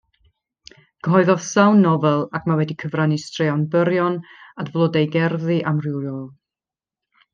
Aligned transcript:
Cyhoeddodd 1.07 1.43
sawl 1.47 1.75
nofel 1.81 2.25
ac 2.39 2.47
mae 2.51 2.57
wedi 2.61 2.77
cyfrannu 2.83 3.19
straeon 3.25 3.67
byrion 3.75 4.17
at 4.65 4.73
flodeugerddi 4.77 5.59
amrywiol. 5.73 6.25